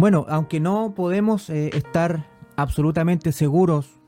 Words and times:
Bueno, 0.00 0.24
aunque 0.30 0.60
no 0.60 0.94
podemos 0.94 1.50
eh, 1.50 1.76
estar 1.76 2.26
absolutamente 2.56 3.32
seguros 3.32 4.00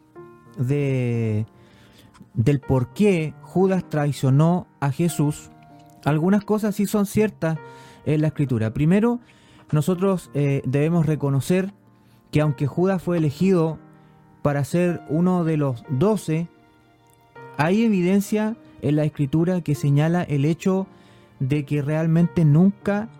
de, 0.57 1.45
del 2.33 2.61
por 2.61 2.95
qué 2.95 3.34
Judas 3.42 3.87
traicionó 3.90 4.66
a 4.80 4.90
Jesús, 4.90 5.50
algunas 6.06 6.44
cosas 6.44 6.76
sí 6.76 6.86
son 6.86 7.04
ciertas 7.04 7.58
en 8.06 8.22
la 8.22 8.28
escritura. 8.28 8.72
Primero, 8.72 9.20
nosotros 9.70 10.30
eh, 10.32 10.62
debemos 10.64 11.04
reconocer 11.04 11.75
que 12.30 12.40
aunque 12.40 12.66
Judas 12.66 13.02
fue 13.02 13.18
elegido 13.18 13.79
para 14.40 14.64
ser 14.64 15.02
uno 15.11 15.45
de 15.45 15.59
los 15.59 15.84
doce, 15.90 16.48
hay 17.59 17.82
evidencia 17.82 18.56
en 18.80 18.96
la 18.96 19.04
escritura 19.04 19.61
que 19.61 19.74
señala 19.74 20.22
el 20.22 20.46
hecho 20.46 20.86
de 21.38 21.66
que 21.66 21.82
realmente 21.82 22.46
nunca, 22.46 23.11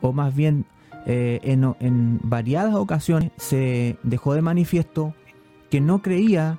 o 0.00 0.14
más 0.14 0.34
bien 0.34 0.64
eh, 1.06 1.40
en, 1.44 2.20
variadas 2.24 2.74
ocasiones, 2.74 3.30
se 3.36 3.96
dejó 4.02 4.34
de 4.34 4.42
manifiesto 4.42 5.14
que 5.70 5.80
no 5.80 6.02
creía 6.02 6.58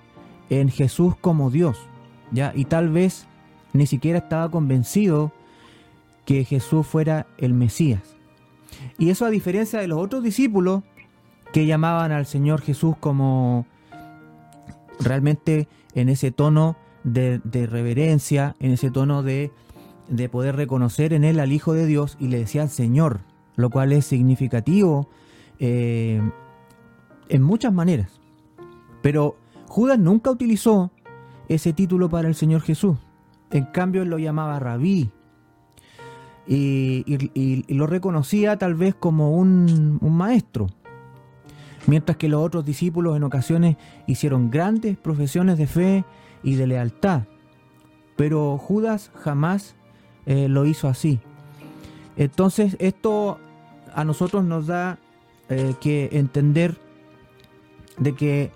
en 0.50 0.70
Jesús 0.70 1.16
como 1.20 1.52
Dios, 1.52 1.78
¿ya? 2.32 2.54
y 2.56 2.66
tal 2.66 2.90
vez 2.90 3.28
ni 3.74 3.86
siquiera 3.88 4.20
estaba 4.20 4.50
convencido 4.50 5.34
que 6.24 6.46
Jesús 6.46 6.88
fuera 6.88 7.28
el 7.38 7.54
Mesías. 7.54 8.16
Y 8.98 9.10
eso 9.10 9.26
a 9.26 9.30
diferencia 9.30 9.80
de 9.80 9.88
los 9.88 10.00
otros 10.00 10.24
discípulos 10.24 10.84
que 11.52 11.66
llamaban 11.66 12.14
al 12.14 12.26
Señor 12.26 12.62
Jesús 12.62 12.96
como 13.00 13.66
realmente 15.00 15.68
en 15.94 16.08
ese 16.08 16.32
tono 16.32 16.78
de, 17.04 17.40
reverencia, 17.70 18.56
en 18.60 18.72
ese 18.72 18.92
tono 18.92 19.24
de, 19.24 19.52
de 20.08 20.30
poder 20.30 20.56
reconocer 20.56 21.14
en 21.14 21.24
él 21.26 21.40
al 21.40 21.52
Hijo 21.52 21.74
de 21.74 21.86
Dios 21.86 22.18
y 22.20 22.28
le 22.28 22.40
decían 22.40 22.70
Señor, 22.70 23.22
lo 23.58 23.70
cual 23.70 23.92
es 23.92 24.06
significativo 24.06 25.10
eh, 25.60 26.22
en 27.28 27.42
muchas 27.44 27.74
maneras. 27.74 28.22
Pero 29.02 29.36
Judas 29.68 30.00
nunca 30.00 30.32
utilizó 30.32 30.92
ese 31.50 31.74
título 31.74 32.10
para 32.10 32.30
el 32.30 32.36
Señor 32.36 32.62
Jesús. 32.62 32.98
En 33.52 33.66
cambio, 33.66 34.04
él 34.04 34.10
lo 34.10 34.20
llamaba 34.20 34.60
rabí. 34.60 35.10
Y, 36.50 37.66
lo 37.68 37.88
reconocía 37.88 38.58
tal 38.58 38.76
vez 38.76 38.96
como 38.96 39.36
un, 39.36 40.00
maestro. 40.02 40.68
Mientras 41.88 42.18
que 42.18 42.30
los 42.30 42.42
otros 42.46 42.64
discípulos 42.64 43.18
en 43.18 43.24
ocasiones 43.24 43.78
hicieron 44.06 44.52
grandes 44.52 44.98
profesiones 44.98 45.58
de 45.58 45.68
fe 45.68 46.06
y 46.44 46.56
de 46.56 46.68
lealtad. 46.68 47.24
Pero 48.16 48.58
Judas 48.58 49.12
jamás 49.16 49.76
eh, 50.26 50.48
lo 50.48 50.66
hizo 50.66 50.88
así. 50.88 51.20
Entonces 52.18 52.76
esto 52.80 53.40
a 53.98 54.04
nosotros 54.04 54.46
nos 54.46 54.68
da 54.68 55.00
eh, 55.50 55.74
que 55.82 56.10
entender 56.12 56.78
de 57.98 58.14
que 58.14 58.52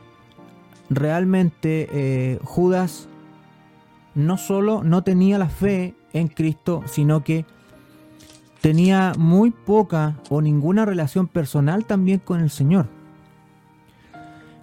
realmente 0.91 1.89
eh, 1.91 2.39
Judas 2.43 3.09
no 4.13 4.37
solo 4.37 4.83
no 4.83 5.03
tenía 5.03 5.39
la 5.39 5.49
fe 5.49 5.95
en 6.13 6.27
Cristo, 6.27 6.83
sino 6.85 7.23
que 7.23 7.47
tenía 8.61 9.13
muy 9.17 9.49
poca 9.49 10.15
o 10.29 10.43
ninguna 10.43 10.85
relación 10.85 11.27
personal 11.27 11.85
también 11.85 12.19
con 12.19 12.39
el 12.39 12.51
Señor. 12.51 12.85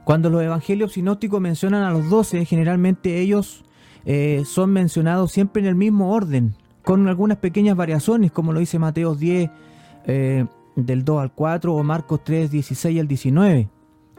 Cuando 0.04 0.30
los 0.30 0.44
evangelios 0.44 0.92
sinópticos 0.92 1.40
mencionan 1.40 1.82
a 1.82 1.90
los 1.90 2.08
doce, 2.08 2.44
generalmente 2.44 3.18
ellos 3.18 3.64
eh, 4.04 4.44
son 4.46 4.72
mencionados 4.72 5.32
siempre 5.32 5.60
en 5.60 5.66
el 5.66 5.74
mismo 5.74 6.12
orden, 6.12 6.54
con 6.84 7.08
algunas 7.08 7.38
pequeñas 7.38 7.76
variaciones, 7.76 8.30
como 8.30 8.52
lo 8.52 8.60
dice 8.60 8.78
Mateo 8.78 9.16
10, 9.16 9.50
del 10.86 11.04
2 11.04 11.20
al 11.20 11.32
4 11.32 11.74
o 11.74 11.82
Marcos 11.82 12.20
3, 12.24 12.50
16 12.50 13.00
al 13.00 13.08
19. 13.08 13.68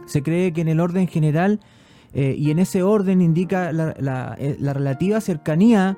Se 0.06 0.24
cree 0.24 0.52
que 0.54 0.62
en 0.62 0.68
el 0.68 0.80
orden 0.80 1.08
general 1.08 1.60
eh, 2.14 2.36
y 2.38 2.52
en 2.52 2.60
ese 2.60 2.84
orden 2.84 3.22
indica 3.22 3.72
la, 3.72 4.36
eh, 4.38 4.58
relativa 4.60 5.22
cercanía 5.22 5.98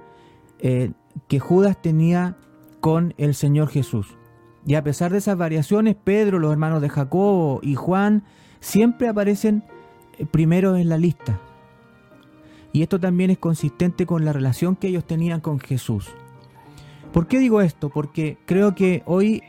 eh, 0.59 0.91
que 1.27 1.39
Judas 1.39 1.81
tenía 1.81 2.38
con 2.79 3.13
el 3.17 3.33
Señor 3.33 3.69
Jesús. 3.69 4.16
Y 4.66 4.75
a 4.75 4.83
pesar 4.83 5.11
de 5.11 5.17
esas 5.17 5.38
variaciones, 5.38 5.95
Pedro, 5.95 6.38
los 6.38 6.51
hermanos 6.51 6.81
de 6.81 6.89
Jacobo 6.89 7.59
y 7.63 7.75
Juan 7.75 8.23
siempre 8.59 9.07
aparecen 9.07 9.63
primero 10.29 10.75
en 10.75 10.89
la 10.89 10.97
lista. 10.97 11.39
Y 12.73 12.83
esto 12.83 13.00
también 13.00 13.31
es 13.31 13.39
consistente 13.39 14.05
con 14.05 14.23
la 14.23 14.33
relación 14.33 14.75
que 14.75 14.88
ellos 14.88 15.05
tenían 15.05 15.41
con 15.41 15.59
Jesús. 15.59 16.09
¿Por 17.11 17.27
qué 17.27 17.39
digo 17.39 17.61
esto? 17.61 17.89
Porque 17.89 18.38
creo 18.45 18.75
que 18.75 19.03
hoy 19.05 19.41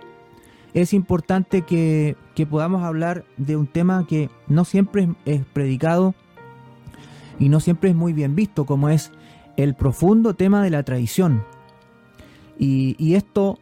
es 0.74 0.94
importante 0.94 1.62
que, 1.62 2.16
podamos 2.50 2.82
hablar 2.82 3.24
de 3.36 3.56
un 3.56 3.66
tema 3.66 4.06
que 4.06 4.30
no 4.48 4.64
siempre 4.64 5.08
es, 5.26 5.44
predicado 5.52 6.14
y 7.38 7.48
no 7.48 7.60
siempre 7.60 7.90
es 7.90 7.96
muy 7.96 8.12
bien 8.12 8.34
visto, 8.34 8.64
como 8.64 8.88
es 8.88 9.12
el 9.56 9.74
profundo 9.74 10.34
tema 10.34 10.62
de 10.62 10.70
la 10.70 10.82
tradición. 10.82 11.44
Y, 12.58 13.14
esto 13.14 13.58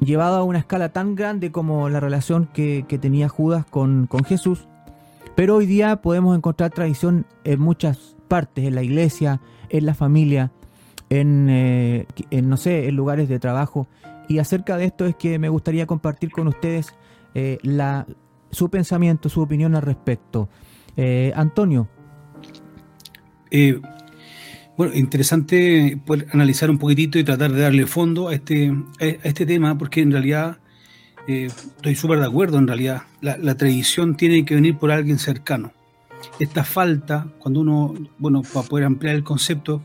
llevado 0.00 0.36
a 0.36 0.44
una 0.44 0.58
escala 0.58 0.92
tan 0.92 1.14
grande 1.14 1.52
como 1.52 1.88
la 1.88 2.00
relación 2.00 2.48
que, 2.52 2.84
tenía 3.00 3.28
Judas 3.28 3.64
con, 3.64 4.08
Jesús, 4.26 4.66
pero 5.36 5.56
hoy 5.56 5.66
día 5.66 6.02
podemos 6.02 6.36
encontrar 6.36 6.70
tradición 6.70 7.26
en 7.44 7.60
muchas 7.60 8.16
partes, 8.28 8.64
en 8.64 8.74
la 8.74 8.82
iglesia, 8.82 9.40
en 9.68 9.86
la 9.86 9.94
familia, 9.94 10.52
en, 11.10 11.48
eh, 11.48 12.06
en 12.30 12.48
no 12.48 12.56
sé, 12.56 12.88
en 12.88 12.96
lugares 12.96 13.28
de 13.28 13.38
trabajo. 13.38 13.86
Y 14.28 14.38
acerca 14.38 14.76
de 14.76 14.86
esto 14.86 15.06
es 15.06 15.16
que 15.16 15.38
me 15.38 15.48
gustaría 15.48 15.86
compartir 15.86 16.30
con 16.30 16.48
ustedes 16.48 16.94
eh, 17.34 17.58
la, 17.62 18.06
su 18.50 18.70
pensamiento, 18.70 19.28
su 19.28 19.40
opinión 19.40 19.74
al 19.74 19.82
respecto. 19.82 20.48
Eh, 20.96 21.32
Antonio. 21.34 21.88
Eh, 23.50 23.80
bueno, 24.76 24.94
interesante 24.94 26.00
poder 26.04 26.26
analizar 26.32 26.70
un 26.70 26.78
poquitito 26.78 27.18
y 27.18 27.24
tratar 27.24 27.52
de 27.52 27.62
darle 27.62 27.86
fondo 27.86 28.28
a 28.28 28.34
este, 28.34 28.70
a 29.00 29.28
este 29.28 29.46
tema, 29.46 29.78
porque 29.78 30.00
en 30.00 30.10
realidad 30.10 30.58
estoy 31.26 31.94
súper 31.94 32.18
de 32.18 32.26
acuerdo, 32.26 32.58
en 32.58 32.66
realidad 32.66 33.04
la, 33.22 33.38
la 33.38 33.56
tradición 33.56 34.14
tiene 34.16 34.44
que 34.44 34.54
venir 34.54 34.76
por 34.76 34.90
alguien 34.90 35.18
cercano. 35.18 35.72
Esta 36.38 36.64
falta, 36.64 37.28
cuando 37.38 37.60
uno, 37.60 37.94
bueno, 38.18 38.42
para 38.42 38.66
poder 38.66 38.84
ampliar 38.84 39.14
el 39.14 39.24
concepto, 39.24 39.84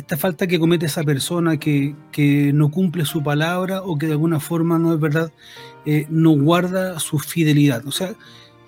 esta 0.00 0.16
falta 0.16 0.46
que 0.46 0.58
comete 0.58 0.86
esa 0.86 1.04
persona 1.04 1.58
que, 1.58 1.94
no 2.54 2.70
cumple 2.70 3.04
su 3.04 3.22
palabra 3.22 3.82
o 3.82 3.98
que 3.98 4.06
de 4.06 4.12
alguna 4.12 4.40
forma 4.40 4.78
no 4.78 4.94
es 4.94 5.00
verdad, 5.00 5.30
eh, 5.84 6.06
no 6.08 6.30
guarda 6.30 6.98
su 6.98 7.18
fidelidad. 7.18 7.86
O 7.86 7.92
sea, 7.92 8.14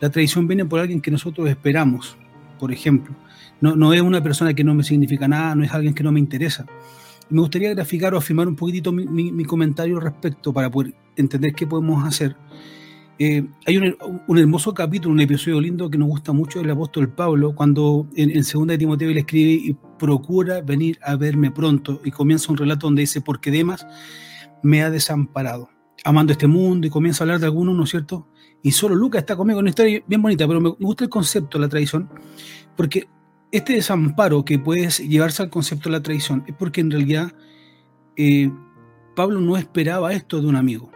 la 0.01 0.11
tradición 0.11 0.47
viene 0.47 0.67
por 0.67 0.81
alguien 0.81 1.01
que 1.01 1.11
nosotros 1.11 1.49
esperamos, 1.49 2.17
por 2.59 2.71
ejemplo. 2.71 3.15
No, 3.63 3.77
no 3.77 3.95
es 3.95 4.03
una 4.03 4.23
persona 4.23 4.53
que 4.53 4.63
no 4.63 4.75
me 4.75 4.85
significa 4.85 5.27
nada, 5.27 5.55
no 5.55 5.65
es 5.65 5.73
alguien 5.73 5.95
que 5.95 6.03
no 6.03 6.13
me 6.13 6.21
interesa. 6.21 6.67
Me 7.31 7.41
gustaría 7.41 7.71
graficar 7.71 8.13
o 8.15 8.19
afirmar 8.19 8.47
un 8.47 8.57
poquitito 8.57 8.93
mi, 8.93 9.33
mi 9.33 9.45
comentario 9.45 9.97
al 9.97 10.03
respecto 10.03 10.53
para 10.53 10.71
poder 10.71 10.95
entender 11.17 11.55
qué 11.55 11.67
podemos 11.67 12.07
hacer. 12.07 12.37
Eh, 13.19 13.47
hay 13.67 13.77
un, 13.77 14.39
hermoso 14.39 14.73
capítulo, 14.73 15.13
un 15.13 15.21
episodio 15.21 15.61
lindo 15.61 15.91
que 15.91 15.99
nos 15.99 16.09
gusta 16.09 16.33
mucho 16.33 16.61
del 16.61 16.71
apóstol 16.71 17.09
Pablo, 17.11 17.55
cuando 17.55 18.09
en, 18.17 18.31
en 18.31 18.43
segunda 18.43 18.73
de 18.73 18.79
Timoteo 18.79 19.11
le 19.11 19.21
escribe 19.21 19.53
y 19.53 19.77
procura 19.99 20.61
venir 20.63 20.99
a 21.03 21.17
verme 21.17 21.51
pronto 21.51 22.01
y 22.05 22.11
comienza 22.11 22.51
un 22.51 22.59
relato 22.59 22.87
donde 22.87 23.03
dice, 23.03 23.21
porque 23.21 23.51
Demas 23.51 23.87
me 24.63 24.83
ha 24.83 24.91
desamparado, 24.91 25.69
amando 26.05 26.33
este 26.33 26.47
mundo 26.47 26.87
y 26.87 26.91
comienza 26.91 27.23
a 27.23 27.25
hablar 27.25 27.41
de 27.41 27.47
algunos, 27.47 27.77
¿no 27.77 27.85
es 27.85 27.91
cierto? 27.91 28.29
Y 28.63 28.73
solo 28.73 28.95
Lucas 28.95 29.21
está 29.21 29.37
conmigo, 29.37 29.61
una 29.61 29.71
historia 29.71 30.03
bien 30.07 30.23
bonita, 30.23 30.47
pero 30.49 30.61
me 30.61 30.71
gusta 30.71 31.05
el 31.05 31.11
concepto 31.11 31.59
de 31.59 31.63
la 31.63 31.69
tradición, 31.69 32.09
porque 32.77 33.09
este 33.51 33.75
desamparo 33.75 34.45
que 34.45 34.59
puede 34.59 34.89
llevarse 34.89 35.43
al 35.43 35.51
concepto 35.51 35.89
de 35.89 35.97
la 35.97 36.03
tradición 36.03 36.45
es 36.47 36.55
porque 36.55 36.81
en 36.81 36.91
realidad 36.91 37.33
eh, 38.17 38.51
Pablo 39.15 39.41
no 39.41 39.57
esperaba 39.57 40.13
esto 40.13 40.41
de 40.41 40.47
un 40.47 40.57
amigo. 40.57 40.91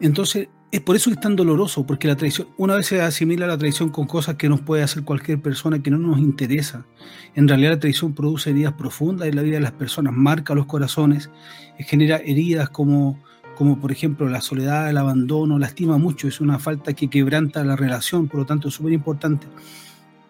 Entonces, 0.00 0.48
es 0.72 0.80
por 0.80 0.94
eso 0.94 1.10
que 1.10 1.14
es 1.14 1.20
tan 1.20 1.34
doloroso, 1.34 1.84
porque 1.84 2.06
la 2.06 2.16
traición, 2.16 2.48
una 2.56 2.76
vez 2.76 2.86
se 2.86 3.00
asimila 3.00 3.46
la 3.46 3.58
traición 3.58 3.88
con 3.88 4.06
cosas 4.06 4.36
que 4.36 4.48
nos 4.48 4.60
puede 4.60 4.82
hacer 4.84 5.02
cualquier 5.02 5.40
persona 5.40 5.82
que 5.82 5.90
no 5.90 5.98
nos 5.98 6.18
interesa. 6.18 6.86
En 7.34 7.48
realidad 7.48 7.72
la 7.72 7.80
traición 7.80 8.14
produce 8.14 8.50
heridas 8.50 8.74
profundas 8.74 9.28
en 9.28 9.36
la 9.36 9.42
vida 9.42 9.56
de 9.56 9.62
las 9.62 9.72
personas, 9.72 10.12
marca 10.14 10.54
los 10.54 10.66
corazones, 10.66 11.30
genera 11.78 12.18
heridas 12.18 12.70
como, 12.70 13.18
como 13.56 13.80
por 13.80 13.90
ejemplo 13.90 14.28
la 14.28 14.40
soledad, 14.40 14.88
el 14.88 14.98
abandono, 14.98 15.58
lastima 15.58 15.98
mucho, 15.98 16.28
es 16.28 16.40
una 16.40 16.60
falta 16.60 16.92
que 16.92 17.10
quebranta 17.10 17.64
la 17.64 17.74
relación, 17.74 18.28
por 18.28 18.40
lo 18.40 18.46
tanto 18.46 18.68
es 18.68 18.74
súper 18.74 18.92
importante 18.92 19.48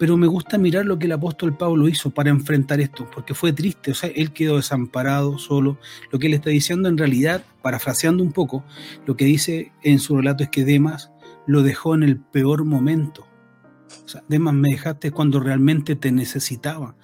pero 0.01 0.17
me 0.17 0.27
gusta 0.27 0.57
mirar 0.57 0.87
lo 0.87 0.99
que 0.99 1.05
el 1.05 1.13
apóstol 1.13 1.59
Pablo 1.59 1.87
hizo 1.87 2.09
para 2.09 2.31
enfrentar 2.31 2.81
esto, 2.81 3.07
porque 3.15 3.35
fue 3.35 3.53
triste, 3.53 3.91
o 3.91 3.95
sea, 3.95 4.09
él 4.09 4.33
quedó 4.33 4.57
desamparado, 4.57 5.37
solo. 5.37 5.79
Lo 6.11 6.19
que 6.19 6.29
él 6.29 6.33
está 6.33 6.49
diciendo 6.49 6.89
en 6.89 6.97
realidad, 6.97 7.45
parafraseando 7.61 8.23
un 8.23 8.33
poco, 8.33 8.65
lo 9.05 9.15
que 9.15 9.27
dice 9.27 9.73
en 9.83 9.99
su 9.99 10.17
relato 10.17 10.43
es 10.43 10.49
que 10.49 10.65
Demas 10.65 11.11
lo 11.47 11.63
dejó 11.63 11.95
en 11.95 12.03
el 12.03 12.19
peor 12.19 12.65
momento. 12.65 13.27
O 14.03 14.09
sea, 14.09 14.25
Demas 14.27 14.55
me 14.55 14.71
dejaste 14.71 15.11
cuando 15.11 15.39
realmente 15.39 15.97
te 15.97 16.11
necesitaba. 16.13 16.97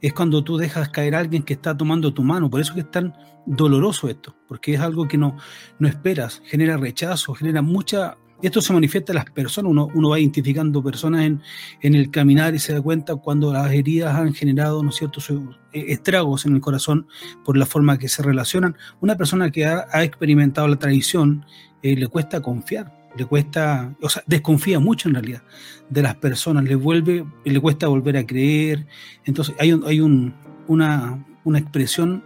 Es 0.00 0.12
cuando 0.12 0.42
tú 0.42 0.56
dejas 0.56 0.88
caer 0.88 1.14
a 1.14 1.20
alguien 1.20 1.44
que 1.44 1.52
está 1.52 1.76
tomando 1.76 2.12
tu 2.12 2.24
mano. 2.24 2.50
Por 2.50 2.60
eso 2.60 2.74
que 2.74 2.80
es 2.80 2.90
tan 2.90 3.14
doloroso 3.46 4.08
esto, 4.08 4.34
porque 4.48 4.74
es 4.74 4.80
algo 4.80 5.06
que 5.06 5.18
no, 5.18 5.36
no 5.78 5.86
esperas, 5.86 6.42
genera 6.46 6.76
rechazo, 6.76 7.32
genera 7.32 7.62
mucha 7.62 8.18
esto 8.42 8.60
se 8.60 8.72
manifiesta 8.72 9.12
en 9.12 9.16
las 9.16 9.30
personas, 9.30 9.70
uno, 9.70 9.88
uno 9.94 10.10
va 10.10 10.18
identificando 10.18 10.82
personas 10.82 11.22
en, 11.22 11.42
en, 11.82 11.94
el 11.94 12.10
caminar 12.10 12.54
y 12.54 12.58
se 12.58 12.72
da 12.72 12.80
cuenta 12.80 13.16
cuando 13.16 13.52
las 13.52 13.70
heridas 13.72 14.16
han 14.16 14.32
generado 14.34 14.82
¿no 14.82 14.90
eh, 14.90 15.52
estragos 15.72 16.46
en 16.46 16.54
el 16.54 16.60
corazón 16.60 17.06
por 17.44 17.56
la 17.56 17.66
forma 17.66 17.98
que 17.98 18.08
se 18.08 18.22
relacionan. 18.22 18.76
Una 19.00 19.16
persona 19.16 19.50
que 19.50 19.66
ha, 19.66 19.86
ha 19.92 20.04
experimentado 20.04 20.68
la 20.68 20.76
traición 20.76 21.44
eh, 21.82 21.96
le 21.96 22.06
cuesta 22.08 22.40
confiar, 22.40 22.92
le 23.16 23.24
cuesta, 23.24 23.94
o 24.00 24.08
sea, 24.08 24.22
desconfía 24.26 24.78
mucho 24.78 25.08
en 25.08 25.14
realidad 25.14 25.42
de 25.88 26.02
las 26.02 26.16
personas, 26.16 26.64
le 26.64 26.74
vuelve, 26.74 27.24
le 27.44 27.60
cuesta 27.60 27.88
volver 27.88 28.16
a 28.16 28.26
creer. 28.26 28.86
Entonces 29.24 29.54
hay, 29.58 29.72
un, 29.72 29.84
hay 29.86 30.00
un, 30.00 30.34
una, 30.66 31.24
una 31.44 31.58
expresión 31.58 32.24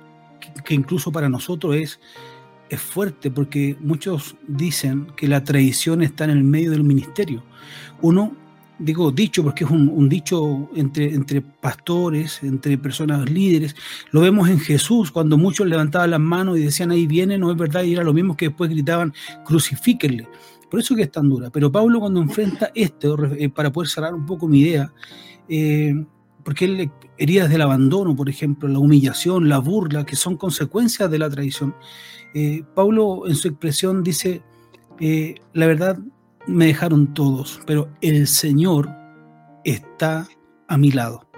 que 0.65 0.75
incluso 0.75 1.11
para 1.11 1.29
nosotros 1.29 1.77
es 1.77 2.01
es 2.71 2.81
fuerte 2.81 3.31
porque 3.31 3.77
muchos 3.81 4.37
dicen 4.47 5.07
que 5.17 5.29
la 5.29 5.45
traición 5.45 6.03
está 6.03 6.25
en 6.25 6.31
el 6.31 6.45
medio 6.45 6.71
del 6.71 6.85
ministerio. 6.85 7.43
Uno, 8.03 8.37
digo 8.79 9.13
dicho 9.13 9.43
porque 9.43 9.65
es 9.65 9.71
un, 9.71 10.09
dicho 10.09 10.69
entre, 10.75 11.15
entre 11.15 11.41
pastores, 11.41 12.43
entre 12.43 12.79
personas 12.79 13.31
líderes, 13.31 13.77
lo 14.11 14.21
vemos 14.21 14.49
en 14.49 14.59
Jesús 14.59 15.11
cuando 15.11 15.39
muchos 15.39 15.67
levantaban 15.67 16.11
las 16.11 16.21
manos 16.21 16.59
y 16.59 16.63
decían 16.63 16.91
ahí 16.91 17.07
viene, 17.07 17.39
no 17.39 17.51
es 17.51 17.57
verdad, 17.57 17.83
y 17.83 17.93
era 17.93 18.05
lo 18.05 18.13
mismo 18.13 18.37
que 18.37 18.49
después 18.49 18.71
gritaban 18.71 19.13
crucifíquenle. 19.45 20.29
Por 20.71 20.81
eso 20.81 20.97
que 20.97 21.03
es 21.03 21.13
tan 21.13 21.29
dura. 21.29 21.51
Pero 21.51 21.71
Pablo 21.71 22.01
cuando 22.01 22.21
enfrenta 22.21 22.73
esto, 22.75 23.17
eh, 23.37 23.49
para 23.49 23.71
poder 23.71 23.89
cerrar 23.89 24.13
un 24.15 24.27
poco 24.27 24.49
mi 24.49 24.61
idea, 24.61 24.93
eh, 25.49 25.95
porque 26.45 26.67
él 26.67 26.91
heridas 27.17 27.51
del 27.51 27.63
abandono, 27.63 28.15
por 28.15 28.29
ejemplo, 28.29 28.69
la 28.69 28.79
humillación, 28.79 29.49
la 29.49 29.59
burla, 29.59 30.05
que 30.05 30.17
son 30.17 30.37
consecuencias 30.37 31.11
de 31.11 31.19
la 31.19 31.31
traición, 31.31 31.75
eh, 32.35 32.65
Pablo 32.75 33.27
en 33.27 33.35
su 33.35 33.49
expresión 33.49 34.03
dice, 34.03 34.43
eh, 35.01 35.37
la 35.53 35.67
verdad 35.67 35.99
me 36.47 36.67
dejaron 36.67 37.15
todos, 37.15 37.61
pero 37.67 37.89
el 38.01 38.27
Señor 38.27 38.91
está 39.65 40.29
a 40.69 40.77
mi 40.77 40.91
lado. 40.91 41.29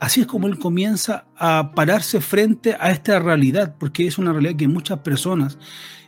Así 0.00 0.20
es 0.20 0.26
como 0.26 0.48
él 0.48 0.58
comienza 0.58 1.26
a 1.36 1.72
pararse 1.74 2.20
frente 2.20 2.76
a 2.78 2.90
esta 2.90 3.18
realidad, 3.20 3.76
porque 3.78 4.06
es 4.06 4.18
una 4.18 4.32
realidad 4.32 4.56
que 4.56 4.68
muchas 4.68 4.98
personas 4.98 5.58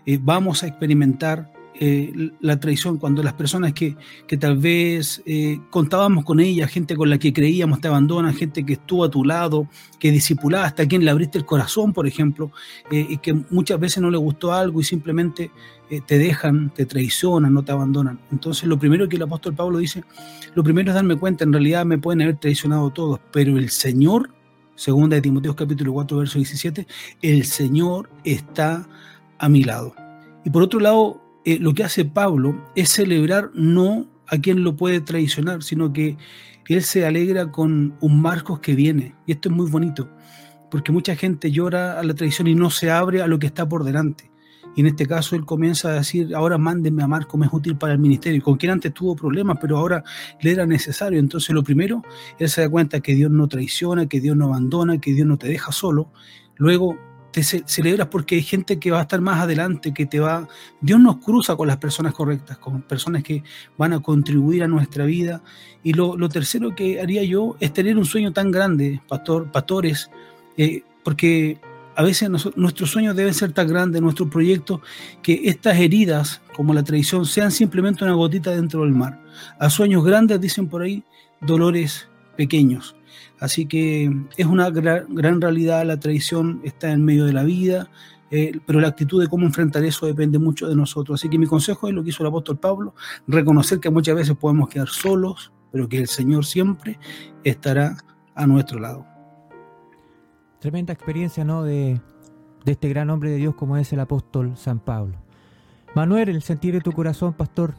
eh, 0.04 0.18
vamos 0.20 0.62
a 0.62 0.66
experimentar 0.66 1.52
eh, 1.78 2.30
la 2.40 2.58
traición, 2.58 2.96
cuando 2.96 3.22
las 3.22 3.34
personas 3.34 3.74
que, 3.74 3.96
que 4.26 4.38
tal 4.38 4.56
vez 4.56 5.22
eh, 5.26 5.60
contábamos 5.68 6.24
con 6.24 6.40
ella, 6.40 6.66
gente 6.68 6.96
con 6.96 7.10
la 7.10 7.18
que 7.18 7.34
creíamos 7.34 7.80
te 7.80 7.88
abandonan, 7.88 8.34
gente 8.34 8.64
que 8.64 8.74
estuvo 8.74 9.04
a 9.04 9.10
tu 9.10 9.24
lado, 9.24 9.68
que 9.98 10.10
discipulaba, 10.10 10.64
hasta 10.64 10.86
quien 10.86 11.04
le 11.04 11.10
abriste 11.10 11.36
el 11.36 11.44
corazón, 11.44 11.92
por 11.92 12.06
ejemplo, 12.06 12.50
eh, 12.90 13.06
y 13.10 13.18
que 13.18 13.34
muchas 13.50 13.78
veces 13.78 14.02
no 14.02 14.10
le 14.10 14.16
gustó 14.16 14.54
algo 14.54 14.80
y 14.80 14.84
simplemente 14.84 15.50
te 16.06 16.18
dejan, 16.18 16.74
te 16.74 16.84
traicionan, 16.84 17.52
no 17.54 17.62
te 17.62 17.70
abandonan. 17.70 18.18
Entonces 18.32 18.64
lo 18.64 18.76
primero 18.76 19.08
que 19.08 19.14
el 19.16 19.22
apóstol 19.22 19.54
Pablo 19.54 19.78
dice, 19.78 20.02
lo 20.54 20.64
primero 20.64 20.90
es 20.90 20.94
darme 20.96 21.16
cuenta, 21.16 21.44
en 21.44 21.52
realidad 21.52 21.84
me 21.84 21.98
pueden 21.98 22.22
haber 22.22 22.38
traicionado 22.38 22.90
todos, 22.90 23.20
pero 23.32 23.56
el 23.56 23.70
Señor, 23.70 24.30
segunda 24.74 25.14
de 25.14 25.22
Timoteo 25.22 25.54
capítulo 25.54 25.92
4, 25.92 26.18
verso 26.18 26.38
17, 26.38 26.88
el 27.22 27.44
Señor 27.44 28.10
está 28.24 28.88
a 29.38 29.48
mi 29.48 29.62
lado. 29.62 29.94
Y 30.44 30.50
por 30.50 30.62
otro 30.62 30.80
lado, 30.80 31.25
eh, 31.46 31.60
lo 31.60 31.74
que 31.74 31.84
hace 31.84 32.04
Pablo 32.04 32.56
es 32.74 32.90
celebrar 32.90 33.52
no 33.54 34.08
a 34.26 34.36
quien 34.38 34.64
lo 34.64 34.76
puede 34.76 35.00
traicionar, 35.00 35.62
sino 35.62 35.92
que 35.92 36.18
él 36.68 36.82
se 36.82 37.06
alegra 37.06 37.52
con 37.52 37.96
un 38.00 38.20
Marcos 38.20 38.58
que 38.58 38.74
viene. 38.74 39.14
Y 39.26 39.32
esto 39.32 39.48
es 39.48 39.54
muy 39.54 39.70
bonito, 39.70 40.10
porque 40.72 40.90
mucha 40.90 41.14
gente 41.14 41.52
llora 41.52 42.00
a 42.00 42.02
la 42.02 42.14
traición 42.14 42.48
y 42.48 42.56
no 42.56 42.70
se 42.70 42.90
abre 42.90 43.22
a 43.22 43.28
lo 43.28 43.38
que 43.38 43.46
está 43.46 43.68
por 43.68 43.84
delante. 43.84 44.28
Y 44.74 44.80
en 44.80 44.88
este 44.88 45.06
caso 45.06 45.36
él 45.36 45.44
comienza 45.44 45.90
a 45.90 45.92
decir, 45.92 46.34
ahora 46.34 46.58
mándenme 46.58 47.04
a 47.04 47.06
Marcos, 47.06 47.38
me 47.38 47.46
es 47.46 47.52
útil 47.52 47.78
para 47.78 47.92
el 47.92 48.00
ministerio, 48.00 48.42
con 48.42 48.56
quien 48.56 48.72
antes 48.72 48.92
tuvo 48.92 49.14
problemas, 49.14 49.58
pero 49.60 49.78
ahora 49.78 50.02
le 50.40 50.50
era 50.50 50.66
necesario. 50.66 51.20
Entonces 51.20 51.54
lo 51.54 51.62
primero, 51.62 52.02
él 52.40 52.48
se 52.48 52.62
da 52.62 52.68
cuenta 52.68 52.98
que 52.98 53.14
Dios 53.14 53.30
no 53.30 53.46
traiciona, 53.46 54.06
que 54.06 54.20
Dios 54.20 54.36
no 54.36 54.46
abandona, 54.46 55.00
que 55.00 55.12
Dios 55.12 55.28
no 55.28 55.38
te 55.38 55.46
deja 55.46 55.70
solo. 55.70 56.10
Luego 56.56 56.98
te 57.36 57.42
celebras 57.42 58.08
porque 58.08 58.36
hay 58.36 58.42
gente 58.42 58.78
que 58.78 58.90
va 58.90 59.00
a 59.00 59.02
estar 59.02 59.20
más 59.20 59.40
adelante, 59.40 59.92
que 59.92 60.06
te 60.06 60.20
va... 60.20 60.48
Dios 60.80 60.98
nos 60.98 61.18
cruza 61.18 61.54
con 61.54 61.68
las 61.68 61.76
personas 61.76 62.14
correctas, 62.14 62.56
con 62.56 62.80
personas 62.80 63.22
que 63.22 63.42
van 63.76 63.92
a 63.92 64.00
contribuir 64.00 64.62
a 64.62 64.68
nuestra 64.68 65.04
vida. 65.04 65.42
Y 65.82 65.92
lo, 65.92 66.16
tercero 66.30 66.74
que 66.74 66.98
haría 66.98 67.22
yo 67.24 67.54
es 67.60 67.74
tener 67.74 67.98
un 67.98 68.06
sueño 68.06 68.32
tan 68.32 68.50
grande, 68.50 69.02
pastor, 69.06 69.52
pastores, 69.52 70.10
eh, 70.56 70.82
porque 71.04 71.58
a 71.94 72.02
veces 72.02 72.30
nuestros 72.56 72.90
sueños 72.90 73.14
deben 73.14 73.34
ser 73.34 73.52
tan 73.52 73.68
grandes, 73.68 74.00
nuestros 74.00 74.30
proyectos, 74.30 74.80
que 75.22 75.42
estas 75.44 75.78
heridas, 75.78 76.40
como 76.54 76.72
la 76.72 76.84
traición, 76.84 77.26
sean 77.26 77.52
simplemente 77.52 78.02
una 78.02 78.14
gotita 78.14 78.50
dentro 78.52 78.80
del 78.80 78.92
mar. 78.92 79.22
A 79.58 79.68
sueños 79.68 80.02
grandes, 80.02 80.40
dicen 80.40 80.68
por 80.68 80.80
ahí, 80.80 81.04
dolores 81.42 82.08
pequeños. 82.34 82.96
Así 83.38 83.66
que 83.66 84.10
es 84.36 84.46
una 84.46 84.70
gran, 84.70 85.40
realidad, 85.40 85.84
la 85.84 85.98
tradición 85.98 86.60
está 86.64 86.90
en 86.90 87.04
medio 87.04 87.24
de 87.24 87.32
la 87.32 87.44
vida, 87.44 87.90
eh, 88.30 88.58
pero 88.66 88.80
la 88.80 88.88
actitud 88.88 89.20
de 89.20 89.28
cómo 89.28 89.46
enfrentar 89.46 89.84
eso 89.84 90.06
depende 90.06 90.38
mucho 90.38 90.68
de 90.68 90.76
nosotros. 90.76 91.20
Así 91.20 91.28
que 91.28 91.38
mi 91.38 91.46
consejo 91.46 91.88
es 91.88 91.94
lo 91.94 92.02
que 92.02 92.10
hizo 92.10 92.22
el 92.22 92.28
apóstol 92.28 92.58
Pablo, 92.58 92.94
reconocer 93.26 93.80
que 93.80 93.90
muchas 93.90 94.16
veces 94.16 94.36
podemos 94.36 94.68
quedar 94.68 94.88
solos, 94.88 95.52
pero 95.70 95.88
que 95.88 95.98
el 95.98 96.08
Señor 96.08 96.44
siempre 96.44 96.98
estará 97.44 97.96
a 98.34 98.46
nuestro 98.46 98.78
lado. 98.78 99.06
Tremenda 100.60 100.92
experiencia, 100.92 101.44
¿no? 101.44 101.62
De, 101.62 102.00
de 102.64 102.72
este 102.72 102.88
gran 102.88 103.10
hombre 103.10 103.30
de 103.30 103.36
Dios 103.36 103.54
como 103.54 103.76
es 103.76 103.92
el 103.92 104.00
apóstol 104.00 104.56
San 104.56 104.80
Pablo. 104.80 105.16
Manuel, 105.94 106.28
el 106.28 106.42
sentir 106.42 106.74
de 106.74 106.80
tu 106.80 106.92
corazón, 106.92 107.32
pastor. 107.32 107.74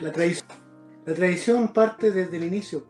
La 0.00 0.10
tradición 0.10 0.63
la 1.06 1.14
tradición 1.14 1.68
parte 1.68 2.10
desde 2.10 2.36
el 2.36 2.44
inicio. 2.44 2.84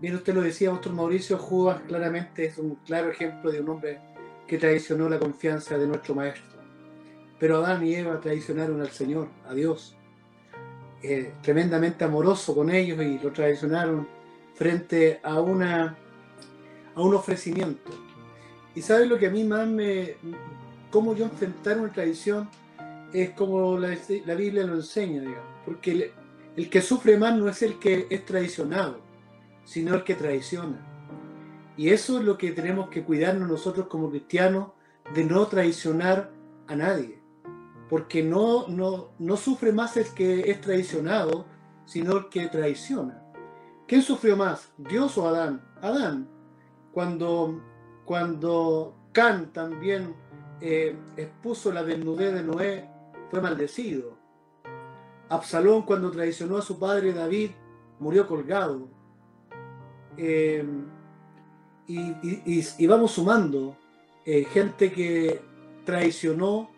Bien, 0.00 0.16
usted 0.16 0.34
lo 0.34 0.42
decía, 0.42 0.72
Mauricio 0.92 1.38
Judas 1.38 1.80
claramente 1.86 2.44
es 2.44 2.58
un 2.58 2.74
claro 2.84 3.10
ejemplo 3.10 3.50
de 3.50 3.60
un 3.60 3.68
hombre 3.70 4.00
que 4.46 4.58
traicionó 4.58 5.08
la 5.08 5.18
confianza 5.18 5.78
de 5.78 5.86
nuestro 5.86 6.14
Maestro. 6.14 6.60
Pero 7.38 7.58
Adán 7.58 7.86
y 7.86 7.94
Eva 7.94 8.20
traicionaron 8.20 8.80
al 8.80 8.90
Señor, 8.90 9.28
a 9.48 9.54
Dios. 9.54 9.96
Eh, 11.02 11.32
tremendamente 11.42 12.04
amoroso 12.04 12.54
con 12.54 12.70
ellos 12.70 13.00
y 13.00 13.18
lo 13.18 13.32
traicionaron 13.32 14.06
frente 14.54 15.20
a, 15.22 15.40
una, 15.40 15.96
a 16.94 17.00
un 17.00 17.14
ofrecimiento. 17.14 17.90
Y 18.74 18.82
sabe 18.82 19.06
lo 19.06 19.18
que 19.18 19.28
a 19.28 19.30
mí 19.30 19.42
más 19.44 19.66
me... 19.66 20.16
cómo 20.90 21.14
yo 21.14 21.24
enfrentar 21.24 21.78
una 21.78 21.92
tradición 21.92 22.48
es 23.12 23.30
como 23.30 23.78
la, 23.78 23.96
la 24.26 24.34
Biblia 24.34 24.64
lo 24.64 24.74
enseña, 24.74 25.20
digamos. 25.20 25.48
Porque 25.64 26.12
el 26.56 26.68
que 26.68 26.82
sufre 26.82 27.16
más 27.16 27.36
no 27.36 27.48
es 27.48 27.62
el 27.62 27.78
que 27.78 28.06
es 28.10 28.24
traicionado, 28.24 29.00
sino 29.64 29.94
el 29.94 30.04
que 30.04 30.14
traiciona. 30.14 30.88
Y 31.76 31.90
eso 31.90 32.18
es 32.18 32.24
lo 32.24 32.36
que 32.36 32.52
tenemos 32.52 32.90
que 32.90 33.04
cuidarnos 33.04 33.48
nosotros 33.48 33.86
como 33.86 34.10
cristianos, 34.10 34.72
de 35.14 35.24
no 35.24 35.46
traicionar 35.46 36.30
a 36.68 36.76
nadie. 36.76 37.20
Porque 37.88 38.22
no, 38.22 38.68
no, 38.68 39.10
no 39.18 39.36
sufre 39.36 39.72
más 39.72 39.96
el 39.96 40.06
que 40.14 40.50
es 40.50 40.60
traicionado, 40.60 41.46
sino 41.86 42.18
el 42.18 42.28
que 42.28 42.48
traiciona. 42.48 43.22
¿Quién 43.86 44.02
sufrió 44.02 44.36
más, 44.36 44.72
Dios 44.78 45.18
o 45.18 45.28
Adán? 45.28 45.62
Adán. 45.80 46.28
Cuando, 46.92 47.60
cuando 48.04 48.96
Can 49.12 49.52
también 49.52 50.14
eh, 50.60 50.96
expuso 51.16 51.72
la 51.72 51.82
desnudez 51.82 52.32
de 52.32 52.42
Noé, 52.42 52.88
fue 53.30 53.40
maldecido. 53.40 54.21
Absalón 55.32 55.82
cuando 55.82 56.10
traicionó 56.10 56.58
a 56.58 56.62
su 56.62 56.78
padre 56.78 57.14
David 57.14 57.52
murió 57.98 58.26
colgado. 58.26 58.86
Eh, 60.18 60.62
y, 61.86 62.86
vamos 62.86 63.12
sumando 63.12 63.76
eh, 64.26 64.44
gente 64.44 64.92
que 64.92 65.40
traicionó 65.86 66.70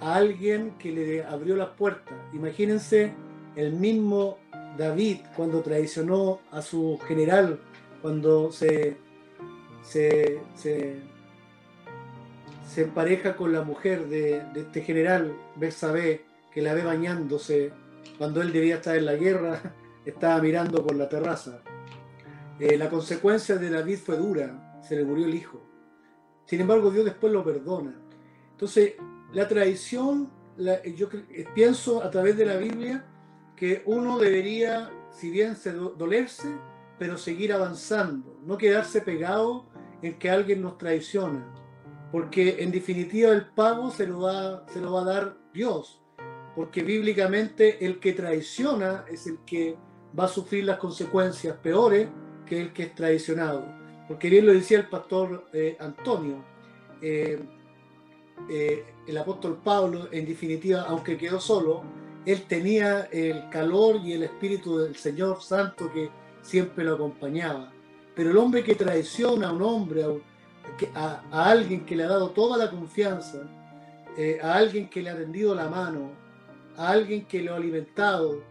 a 0.00 0.14
alguien 0.14 0.72
que 0.78 0.90
le 0.90 1.24
abrió 1.24 1.54
las 1.54 1.68
puertas. 1.70 2.14
Imagínense 2.32 3.12
el 3.56 3.72
mismo 3.72 4.38
David 4.78 5.18
cuando 5.36 5.60
traicionó 5.60 6.40
a 6.50 6.62
su 6.62 6.98
general, 7.06 7.60
cuando 8.00 8.50
se, 8.52 8.96
se, 9.82 10.40
se, 10.54 11.02
empareja 12.76 13.36
con 13.36 13.52
la 13.52 13.62
mujer 13.62 14.08
de, 14.08 14.42
de 14.54 14.60
este 14.60 14.80
general, 14.82 15.36
Betsabé, 15.56 16.24
que 16.52 16.62
la 16.62 16.74
ve 16.74 16.84
bañándose 16.84 17.72
cuando 18.16 18.40
él 18.40 18.52
debía 18.52 18.76
estar 18.76 18.96
en 18.96 19.06
la 19.06 19.14
guerra, 19.14 19.74
estaba 20.04 20.40
mirando 20.40 20.84
por 20.84 20.96
la 20.96 21.08
terraza. 21.08 21.62
Eh, 22.58 22.76
la 22.76 22.88
consecuencia 22.88 23.56
de 23.56 23.70
David 23.70 23.98
fue 23.98 24.16
dura, 24.16 24.80
se 24.82 24.96
le 24.96 25.04
murió 25.04 25.26
el 25.26 25.34
hijo. 25.34 25.60
Sin 26.44 26.60
embargo, 26.60 26.90
Dios 26.90 27.04
después 27.04 27.32
lo 27.32 27.44
perdona. 27.44 27.94
Entonces, 28.52 28.94
la 29.32 29.46
traición, 29.46 30.30
yo 30.96 31.08
pienso 31.54 32.02
a 32.02 32.10
través 32.10 32.36
de 32.36 32.46
la 32.46 32.56
Biblia 32.56 33.04
que 33.54 33.82
uno 33.86 34.18
debería, 34.18 34.90
si 35.10 35.30
bien 35.30 35.56
se 35.56 35.72
dolerse, 35.72 36.48
pero 36.98 37.16
seguir 37.16 37.52
avanzando, 37.52 38.40
no 38.44 38.56
quedarse 38.56 39.00
pegado 39.00 39.66
en 40.02 40.18
que 40.18 40.30
alguien 40.30 40.62
nos 40.62 40.78
traiciona, 40.78 41.46
porque 42.10 42.62
en 42.62 42.70
definitiva 42.70 43.30
el 43.32 43.46
pago 43.46 43.90
se 43.90 44.06
lo 44.06 44.20
va, 44.20 44.66
se 44.68 44.80
lo 44.80 44.92
va 44.92 45.02
a 45.02 45.04
dar 45.04 45.36
Dios, 45.52 46.02
porque 46.58 46.82
bíblicamente 46.82 47.86
el 47.86 48.00
que 48.00 48.14
traiciona 48.14 49.04
es 49.08 49.28
el 49.28 49.38
que 49.46 49.76
va 50.18 50.24
a 50.24 50.28
sufrir 50.28 50.64
las 50.64 50.78
consecuencias 50.78 51.56
peores 51.58 52.08
que 52.44 52.60
el 52.60 52.72
que 52.72 52.82
es 52.82 52.96
traicionado. 52.96 53.64
Porque 54.08 54.28
bien 54.28 54.44
lo 54.44 54.52
decía 54.52 54.78
el 54.78 54.88
pastor 54.88 55.46
eh, 55.52 55.76
Antonio, 55.78 56.44
eh, 57.00 57.38
eh, 58.50 58.84
el 59.06 59.18
apóstol 59.18 59.60
Pablo, 59.62 60.08
en 60.10 60.26
definitiva, 60.26 60.84
aunque 60.88 61.16
quedó 61.16 61.38
solo, 61.38 61.84
él 62.26 62.42
tenía 62.48 63.02
el 63.12 63.48
calor 63.50 64.00
y 64.04 64.14
el 64.14 64.24
espíritu 64.24 64.78
del 64.78 64.96
Señor 64.96 65.40
Santo 65.40 65.92
que 65.92 66.10
siempre 66.42 66.82
lo 66.82 66.94
acompañaba. 66.94 67.72
Pero 68.16 68.32
el 68.32 68.36
hombre 68.36 68.64
que 68.64 68.74
traiciona 68.74 69.50
a 69.50 69.52
un 69.52 69.62
hombre, 69.62 70.04
a, 70.96 71.22
alguien 71.30 71.86
que 71.86 71.94
le 71.94 72.02
ha 72.02 72.08
dado 72.08 72.30
toda 72.30 72.58
la 72.58 72.68
confianza, 72.68 73.48
a 74.42 74.54
alguien 74.54 74.90
que 74.90 75.00
le 75.00 75.10
ha 75.10 75.16
tendido 75.16 75.54
la 75.54 75.68
mano, 75.68 76.26
a 76.78 76.90
alguien 76.90 77.26
que 77.26 77.42
lo 77.42 77.52
ha 77.52 77.56
alimentado, 77.56 78.42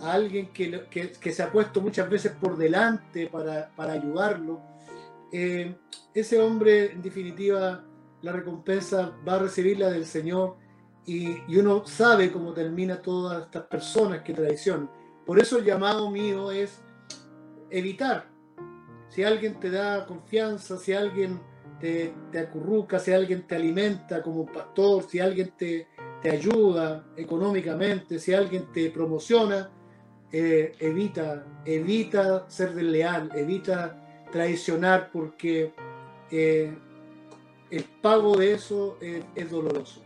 a 0.00 0.12
alguien 0.12 0.52
que, 0.52 0.86
que, 0.88 1.32
se 1.32 1.42
ha 1.42 1.50
puesto 1.50 1.80
muchas 1.80 2.08
veces 2.08 2.32
por 2.32 2.56
delante 2.56 3.26
para, 3.26 3.70
para 3.74 3.94
ayudarlo, 3.94 4.60
eh, 5.32 5.74
ese 6.14 6.40
hombre, 6.40 6.92
en 6.92 7.02
definitiva, 7.02 7.84
la 8.22 8.32
recompensa 8.32 9.16
va 9.26 9.36
a 9.36 9.38
recibirla 9.40 9.90
del 9.90 10.04
Señor 10.04 10.56
y, 11.06 11.38
y, 11.48 11.56
uno 11.56 11.86
sabe 11.86 12.30
cómo 12.30 12.52
termina 12.52 13.00
todas 13.00 13.44
estas 13.44 13.64
personas 13.64 14.22
que 14.22 14.34
traicionan. 14.34 14.90
Por 15.24 15.40
eso 15.40 15.58
el 15.58 15.64
llamado 15.64 16.10
mío 16.10 16.50
es 16.50 16.82
evitar. 17.70 18.28
Si 19.08 19.24
alguien 19.24 19.58
te 19.58 19.70
da 19.70 20.06
confianza, 20.06 20.76
si 20.76 20.92
alguien 20.92 21.40
te, 21.80 22.12
te 22.30 22.38
acurruca, 22.38 22.98
si 22.98 23.12
alguien 23.12 23.46
te 23.46 23.56
alimenta 23.56 24.22
como 24.22 24.46
pastor, 24.46 25.04
si 25.08 25.20
alguien 25.20 25.52
te, 25.56 25.88
te 26.22 26.30
ayuda 26.30 27.04
económicamente, 27.16 28.18
si 28.18 28.32
alguien 28.34 28.66
te 28.72 28.90
promociona, 28.90 29.70
eh, 30.32 30.74
evita, 30.78 31.44
evita 31.64 32.48
ser 32.48 32.74
desleal, 32.74 33.30
evita 33.34 34.26
traicionar 34.30 35.10
porque 35.10 35.72
eh, 36.30 36.72
el 37.70 37.84
pago 38.00 38.36
de 38.36 38.52
eso 38.52 38.98
es, 39.00 39.50
doloroso. 39.50 40.02